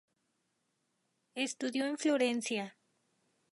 [1.35, 2.75] Estudió en Florencia.